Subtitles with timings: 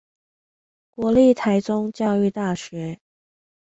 [0.89, 2.99] 國立臺中教育大學